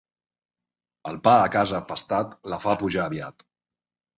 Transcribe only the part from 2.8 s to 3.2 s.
pujar